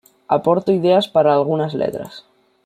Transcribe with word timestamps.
Aporto 0.27 0.71
ideas 0.71 1.07
para 1.07 1.31
algunas 1.31 1.75
letras. 1.75 2.25